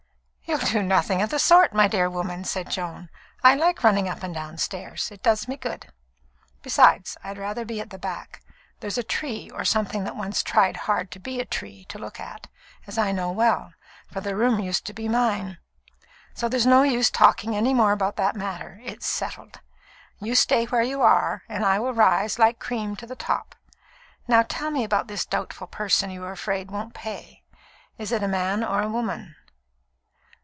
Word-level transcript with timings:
"You'll 0.51 0.57
do 0.81 0.83
nothing 0.83 1.21
of 1.21 1.29
the 1.29 1.39
sort, 1.39 1.71
my 1.73 1.87
dear 1.87 2.09
woman," 2.09 2.43
said 2.43 2.69
Joan. 2.69 3.09
"I 3.41 3.55
like 3.55 3.85
running 3.85 4.09
up 4.09 4.21
and 4.21 4.33
down 4.33 4.57
stairs. 4.57 5.09
It 5.09 5.23
does 5.23 5.47
me 5.47 5.55
good. 5.55 5.93
Besides, 6.61 7.15
I'd 7.23 7.37
rather 7.37 7.63
be 7.63 7.79
at 7.79 7.89
the 7.89 7.97
back. 7.97 8.41
There's 8.81 8.97
a 8.97 9.03
tree, 9.03 9.49
or 9.49 9.63
something 9.63 10.03
that 10.03 10.15
once 10.17 10.43
tried 10.43 10.75
hard 10.75 11.09
to 11.11 11.19
be 11.19 11.39
a 11.39 11.45
tree, 11.45 11.85
to 11.85 11.97
look 11.97 12.19
at, 12.19 12.47
as 12.85 12.97
I 12.97 13.13
know 13.13 13.31
well, 13.31 13.71
for 14.11 14.19
the 14.19 14.35
room 14.35 14.59
used 14.59 14.83
to 14.87 14.93
be 14.93 15.07
mine; 15.07 15.57
so 16.33 16.49
there's 16.49 16.65
no 16.67 16.83
use 16.83 17.09
talking 17.09 17.55
any 17.55 17.73
more 17.73 17.93
about 17.93 18.17
that 18.17 18.35
matter 18.35 18.81
it's 18.83 19.07
settled. 19.07 19.61
You 20.19 20.35
stay 20.35 20.65
where 20.65 20.83
you 20.83 21.01
are, 21.01 21.43
and 21.47 21.63
I 21.65 21.79
will 21.79 21.93
rise, 21.93 22.37
like 22.37 22.59
cream, 22.59 22.97
to 22.97 23.07
the 23.07 23.15
top. 23.15 23.55
Now 24.27 24.41
tell 24.43 24.69
me 24.69 24.83
about 24.83 25.07
this 25.07 25.25
doubtful 25.25 25.67
person 25.67 26.11
you 26.11 26.25
are 26.25 26.33
afraid 26.33 26.69
won't 26.71 26.93
pay. 26.93 27.41
Is 27.97 28.11
it 28.11 28.21
a 28.21 28.27
man 28.27 28.65
or 28.65 28.81
a 28.81 28.89
woman?" 28.89 29.37